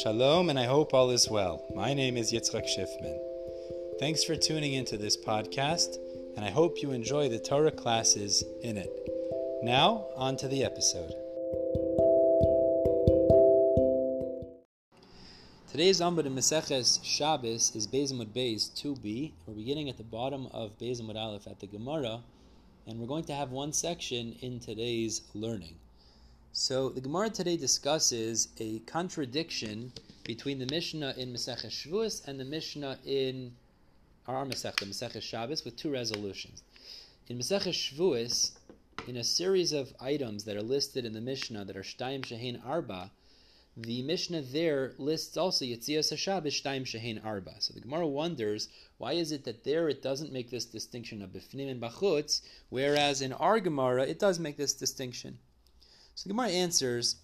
Shalom, 0.00 0.48
and 0.48 0.58
I 0.58 0.64
hope 0.64 0.94
all 0.94 1.10
is 1.10 1.28
well. 1.28 1.66
My 1.74 1.92
name 1.92 2.16
is 2.16 2.32
Yitzchak 2.32 2.64
Schiffman. 2.64 3.18
Thanks 4.00 4.24
for 4.24 4.34
tuning 4.34 4.72
into 4.72 4.96
this 4.96 5.18
podcast, 5.18 5.98
and 6.34 6.46
I 6.46 6.50
hope 6.50 6.80
you 6.80 6.92
enjoy 6.92 7.28
the 7.28 7.38
Torah 7.38 7.70
classes 7.70 8.42
in 8.62 8.78
it. 8.78 8.90
Now, 9.62 10.06
on 10.16 10.38
to 10.38 10.48
the 10.48 10.64
episode. 10.64 11.12
Today's 15.70 16.00
Amud 16.00 16.24
in 16.24 16.34
Maseches 16.34 16.98
Shabbos 17.04 17.76
is 17.76 17.86
Beis 17.86 18.14
Amud 18.14 18.28
Beis 18.34 18.70
2b. 18.72 19.32
We're 19.46 19.54
beginning 19.54 19.90
at 19.90 19.98
the 19.98 20.04
bottom 20.04 20.46
of 20.52 20.78
Beis 20.78 21.02
Amud 21.02 21.16
Aleph 21.16 21.46
at 21.46 21.60
the 21.60 21.66
Gemara, 21.66 22.20
and 22.86 22.98
we're 22.98 23.06
going 23.06 23.24
to 23.24 23.34
have 23.34 23.50
one 23.50 23.74
section 23.74 24.36
in 24.40 24.58
today's 24.58 25.20
learning. 25.34 25.74
So 26.54 26.90
the 26.90 27.00
Gemara 27.00 27.30
today 27.30 27.56
discusses 27.56 28.48
a 28.58 28.80
contradiction 28.80 29.90
between 30.22 30.58
the 30.58 30.66
Mishnah 30.66 31.14
in 31.16 31.32
Masechah 31.32 31.68
Shavuos 31.68 32.28
and 32.28 32.38
the 32.38 32.44
Mishnah 32.44 32.98
in 33.06 33.56
our 34.26 34.44
Masechah, 34.44 34.84
Masechah 34.86 35.22
Shabbos, 35.22 35.64
with 35.64 35.76
two 35.76 35.90
resolutions. 35.90 36.62
In 37.28 37.38
Masechah 37.38 37.72
Shavuos, 37.72 38.50
in 39.08 39.16
a 39.16 39.24
series 39.24 39.72
of 39.72 39.94
items 39.98 40.44
that 40.44 40.58
are 40.58 40.62
listed 40.62 41.06
in 41.06 41.14
the 41.14 41.22
Mishnah 41.22 41.64
that 41.64 41.74
are 41.74 41.82
Shtaim 41.82 42.20
Shehin 42.20 42.60
Arba, 42.66 43.10
the 43.74 44.02
Mishnah 44.02 44.42
there 44.42 44.92
lists 44.98 45.38
also 45.38 45.64
Yitzias 45.64 46.12
HaShabbos 46.12 46.48
Shtaim 46.48 46.82
Shehin 46.82 47.24
Arba. 47.24 47.54
So 47.60 47.72
the 47.72 47.80
Gemara 47.80 48.06
wonders, 48.06 48.68
why 48.98 49.14
is 49.14 49.32
it 49.32 49.44
that 49.44 49.64
there 49.64 49.88
it 49.88 50.02
doesn't 50.02 50.34
make 50.34 50.50
this 50.50 50.66
distinction 50.66 51.22
of 51.22 51.30
Bifnim 51.30 51.70
and 51.70 51.80
Bachutz, 51.80 52.42
whereas 52.68 53.22
in 53.22 53.32
our 53.32 53.58
Gemara 53.58 54.02
it 54.02 54.18
does 54.18 54.38
make 54.38 54.58
this 54.58 54.74
distinction? 54.74 55.38
So 56.14 56.28
the 56.28 56.34
Gemara 56.34 56.48
answers 56.48 57.16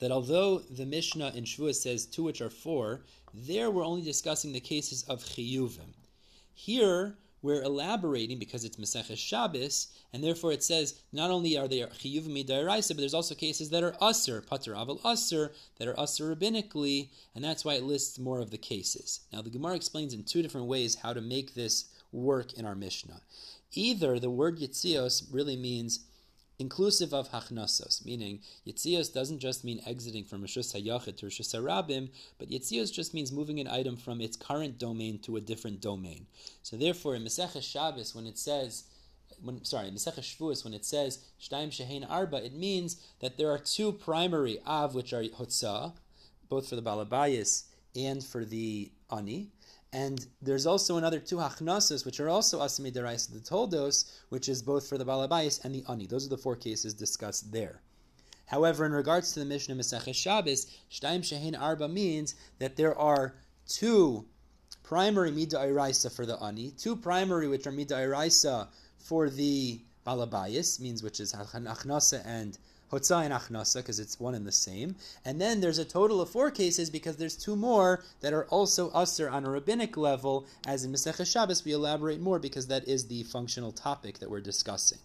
that 0.00 0.10
although 0.10 0.58
the 0.58 0.86
Mishnah 0.86 1.32
in 1.34 1.44
Shavuos 1.44 1.76
says 1.76 2.06
two 2.06 2.24
which 2.24 2.40
are 2.40 2.50
four, 2.50 3.04
there 3.32 3.70
we're 3.70 3.84
only 3.84 4.02
discussing 4.02 4.52
the 4.52 4.60
cases 4.60 5.04
of 5.04 5.22
chiyuvim. 5.24 5.94
Here 6.52 7.16
we're 7.42 7.62
elaborating 7.62 8.38
because 8.38 8.64
it's 8.64 8.76
Maseches 8.76 9.18
Shabbos, 9.18 9.88
and 10.12 10.24
therefore 10.24 10.52
it 10.52 10.62
says 10.62 11.02
not 11.12 11.30
only 11.30 11.58
are 11.58 11.68
there 11.68 11.88
chiyuvim 11.88 12.44
midaraisa, 12.44 12.88
but 12.88 12.98
there's 12.98 13.14
also 13.14 13.34
cases 13.34 13.70
that 13.70 13.82
are 13.82 13.92
usr, 13.92 14.44
pater 14.46 14.72
aval 14.74 15.00
usr, 15.02 15.50
that 15.78 15.86
are 15.86 15.94
usr 15.94 16.34
rabbinically, 16.34 17.10
and 17.34 17.44
that's 17.44 17.64
why 17.64 17.74
it 17.74 17.82
lists 17.82 18.18
more 18.18 18.40
of 18.40 18.50
the 18.50 18.58
cases. 18.58 19.20
Now 19.32 19.42
the 19.42 19.50
Gemara 19.50 19.76
explains 19.76 20.14
in 20.14 20.24
two 20.24 20.42
different 20.42 20.66
ways 20.66 20.96
how 20.96 21.12
to 21.12 21.20
make 21.20 21.54
this 21.54 21.86
work 22.12 22.54
in 22.54 22.64
our 22.64 22.74
Mishnah. 22.74 23.20
Either 23.72 24.18
the 24.18 24.30
word 24.30 24.58
yitzios 24.58 25.24
really 25.30 25.56
means 25.56 26.06
inclusive 26.58 27.12
of 27.12 27.30
hachnasos, 27.30 28.04
meaning 28.04 28.40
yitzios 28.66 29.12
doesn't 29.12 29.40
just 29.40 29.64
mean 29.64 29.80
exiting 29.86 30.24
from 30.24 30.42
Rishus 30.42 30.74
HaYachid 30.74 31.16
to 31.16 31.26
Rishus 31.26 31.54
HaRabim, 31.54 32.10
but 32.38 32.48
yitzios 32.48 32.92
just 32.92 33.14
means 33.14 33.32
moving 33.32 33.60
an 33.60 33.68
item 33.68 33.96
from 33.96 34.20
its 34.20 34.36
current 34.36 34.78
domain 34.78 35.18
to 35.20 35.36
a 35.36 35.40
different 35.40 35.80
domain. 35.80 36.26
So 36.62 36.76
therefore, 36.76 37.16
in 37.16 37.24
Masechah 37.24 37.62
Shabbos, 37.62 38.14
when 38.14 38.26
it 38.26 38.38
says, 38.38 38.84
when, 39.42 39.64
sorry, 39.64 39.88
in 39.88 39.94
Masechah 39.94 40.20
Shavuos, 40.20 40.64
when 40.64 40.74
it 40.74 40.84
says 40.84 41.24
Shtaim 41.40 41.68
Shehein 41.68 42.08
Arba, 42.08 42.44
it 42.44 42.54
means 42.54 42.96
that 43.20 43.36
there 43.36 43.50
are 43.50 43.58
two 43.58 43.92
primary 43.92 44.60
av, 44.66 44.94
which 44.94 45.12
are 45.12 45.22
hotzah, 45.22 45.92
both 46.48 46.68
for 46.68 46.76
the 46.76 46.82
balabayas 46.82 47.64
and 47.96 48.22
for 48.22 48.44
the 48.44 48.92
ani, 49.10 49.50
and 49.94 50.26
there's 50.42 50.66
also 50.66 50.96
another 50.96 51.20
two 51.20 51.36
hachnasas, 51.36 52.04
which 52.04 52.18
are 52.18 52.28
also 52.28 52.58
asimi 52.58 52.92
derais 52.92 53.32
the 53.32 53.38
toldos, 53.38 54.10
which 54.28 54.48
is 54.48 54.60
both 54.60 54.88
for 54.88 54.98
the 54.98 55.04
balabais 55.06 55.64
and 55.64 55.72
the 55.72 55.84
ani. 55.88 56.06
Those 56.06 56.26
are 56.26 56.30
the 56.30 56.36
four 56.36 56.56
cases 56.56 56.94
discussed 56.94 57.52
there. 57.52 57.80
However, 58.46 58.84
in 58.84 58.92
regards 58.92 59.32
to 59.32 59.38
the 59.38 59.46
Mishnah 59.46 59.76
Masechet 59.76 60.16
Shabbos, 60.16 60.66
Shtaim 60.90 61.20
Shehin 61.20 61.58
Arba 61.58 61.86
means 61.86 62.34
that 62.58 62.74
there 62.74 62.98
are 62.98 63.36
two 63.68 64.26
primary 64.82 65.30
midaraisa 65.30 66.14
for 66.14 66.26
the 66.26 66.42
ani, 66.42 66.72
two 66.72 66.96
primary 66.96 67.46
which 67.46 67.66
are 67.68 67.72
midaraisa 67.72 68.66
for 68.98 69.30
the 69.30 69.80
balabayas, 70.04 70.80
means 70.80 71.04
which 71.04 71.20
is 71.20 71.32
hachnasa 71.32 72.20
and 72.26 72.58
Hotzah 72.92 73.24
and 73.24 73.32
Achnasa, 73.32 73.76
because 73.76 73.98
it's 73.98 74.20
one 74.20 74.34
and 74.34 74.46
the 74.46 74.52
same. 74.52 74.96
And 75.24 75.40
then 75.40 75.60
there's 75.60 75.78
a 75.78 75.84
total 75.84 76.20
of 76.20 76.30
four 76.30 76.50
cases 76.50 76.90
because 76.90 77.16
there's 77.16 77.36
two 77.36 77.56
more 77.56 78.04
that 78.20 78.32
are 78.32 78.46
also 78.46 78.90
usher 78.90 79.28
on 79.28 79.44
a 79.44 79.50
rabbinic 79.50 79.96
level, 79.96 80.46
as 80.66 80.84
in 80.84 80.92
Masechah 80.92 81.26
Shabbos 81.26 81.64
we 81.64 81.72
elaborate 81.72 82.20
more 82.20 82.38
because 82.38 82.66
that 82.68 82.86
is 82.86 83.06
the 83.06 83.22
functional 83.24 83.72
topic 83.72 84.18
that 84.18 84.30
we're 84.30 84.40
discussing. 84.40 84.98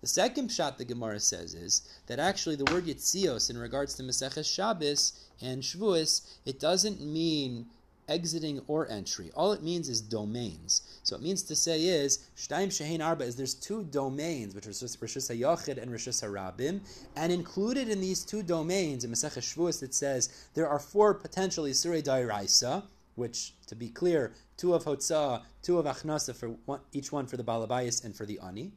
The 0.00 0.08
second 0.08 0.52
shot 0.52 0.76
the 0.76 0.84
Gemara 0.84 1.20
says 1.20 1.54
is 1.54 1.82
that 2.08 2.18
actually 2.18 2.56
the 2.56 2.70
word 2.70 2.84
Yitzios 2.84 3.48
in 3.48 3.56
regards 3.56 3.94
to 3.94 4.02
Masechah 4.02 4.44
Shabbos 4.44 5.12
and 5.40 5.62
Shavuos, 5.62 6.22
it 6.44 6.60
doesn't 6.60 7.00
mean 7.00 7.66
exiting 8.08 8.60
or 8.66 8.86
entry. 8.90 9.30
All 9.34 9.52
it 9.52 9.62
means 9.62 9.88
is 9.88 10.00
domains. 10.00 10.82
So 11.04 11.16
it 11.16 11.22
means 11.22 11.42
to 11.42 11.54
say 11.54 11.84
is 11.84 12.30
Shtaim 12.34 12.68
Shehin 12.68 13.04
Arba 13.04 13.24
is 13.24 13.36
there's 13.36 13.52
two 13.52 13.84
domains, 13.84 14.54
which 14.54 14.66
are 14.66 14.70
Rishus 14.70 15.30
HaYachid 15.30 15.80
and 15.80 15.90
Rishus 15.92 16.24
HaRabim, 16.24 16.80
and 17.14 17.30
included 17.30 17.90
in 17.90 18.00
these 18.00 18.24
two 18.24 18.42
domains 18.42 19.04
in 19.04 19.10
Masech 19.10 19.36
Shavuos 19.38 19.82
it 19.82 19.92
says 19.92 20.30
there 20.54 20.66
are 20.66 20.78
four 20.78 21.12
potentially 21.12 21.72
Surei 21.72 22.02
Dairaisa, 22.02 22.84
which 23.16 23.52
to 23.66 23.76
be 23.76 23.90
clear, 23.90 24.32
two 24.56 24.72
of 24.72 24.84
Hotzah, 24.84 25.42
two 25.62 25.78
of 25.78 25.84
Achnasa 25.84 26.34
for 26.34 26.48
one, 26.64 26.80
each 26.92 27.12
one 27.12 27.26
for 27.26 27.36
the 27.36 27.44
Balabayas 27.44 28.02
and 28.02 28.16
for 28.16 28.24
the 28.24 28.40
Ani. 28.40 28.72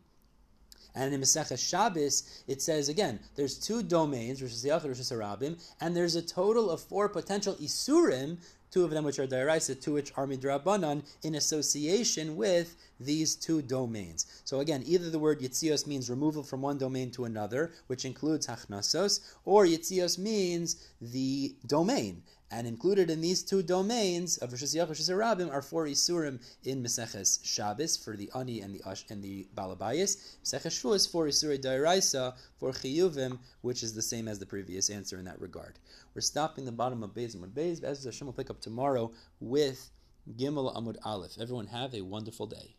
And 0.98 1.14
in 1.14 1.22
Masechah 1.22 1.58
Shabbos, 1.58 2.44
it 2.48 2.62
says 2.62 2.90
again, 2.90 3.20
there's 3.36 3.58
two 3.58 3.84
domains, 3.84 4.42
Rosh 4.42 4.52
Hashanah, 4.52 4.84
Rosh 4.84 5.00
Hashanah, 5.00 5.76
and 5.80 5.96
there's 5.96 6.16
a 6.16 6.22
total 6.22 6.72
of 6.72 6.82
four 6.82 7.08
potential 7.08 7.54
Isurim 7.56 8.38
two 8.72 8.84
of 8.84 8.92
them 8.92 9.04
which 9.04 9.20
are 9.20 9.28
Dairaisa, 9.28 9.82
two 9.82 9.94
which 9.94 10.12
are 10.16 10.28
Midrabanan, 10.28 11.04
in 11.24 11.36
association 11.36 12.36
with 12.36 12.76
these 13.00 13.36
two 13.36 13.62
domains. 13.62 14.26
So 14.44 14.60
again, 14.60 14.84
either 14.86 15.10
the 15.10 15.20
word 15.20 15.40
Yitzios 15.40 15.88
means 15.88 16.10
removal 16.10 16.44
from 16.44 16.62
one 16.62 16.78
domain 16.78 17.12
to 17.12 17.26
another, 17.26 17.72
which 17.88 18.06
includes 18.06 18.48
Hachnasos, 18.48 19.20
or 19.46 19.66
Yitzios 19.66 20.18
means 20.18 20.88
the 21.02 21.56
domain. 21.66 22.24
And 22.50 22.66
included 22.66 23.10
in 23.10 23.20
these 23.20 23.44
two 23.44 23.62
domains 23.62 24.38
of 24.38 24.54
Rosh 24.54 24.64
Hashanah, 24.64 24.90
Hashanah 24.90 25.52
are 25.52 25.62
four 25.62 25.86
Isurim 25.86 26.40
in 26.64 26.82
Meseches 26.82 27.40
Shabbos 27.44 27.98
for 27.98 28.16
the 28.16 28.32
Ani 28.34 28.62
and 28.62 28.74
the 28.74 28.82
Ash 28.88 29.04
and 29.10 29.22
the 29.22 29.46
Balabayas. 29.54 30.38
Meseches 30.46 30.72
Shavuos 30.82 31.12
four 31.12 31.28
Isuri 31.28 31.60
Dairaisa 31.60 32.36
for 32.58 32.72
Chiyuvim, 32.72 33.40
which 33.62 33.84
is 33.84 33.94
the 33.94 34.02
same 34.02 34.30
as 34.30 34.40
the 34.40 34.46
previous 34.46 34.90
answer 34.90 35.20
in 35.20 35.26
that 35.26 35.42
regard. 35.42 35.78
We're 36.16 36.22
stopping 36.22 36.64
the 36.64 36.72
bottom 36.72 37.04
of 37.04 37.14
Beis 37.14 37.36
Amud 37.36 37.52
Beis. 37.52 37.84
As 37.84 38.06
Hashem 38.06 38.28
will 38.28 38.34
pick 38.34 38.50
up 38.50 38.62
tomorrow 38.62 39.12
with 39.42 39.92
Gimel 40.38 40.74
Amud 40.74 40.96
Aleph. 41.04 41.38
Everyone 41.42 41.68
have 41.68 41.94
a 41.94 42.02
wonderful 42.02 42.48
day. 42.48 42.77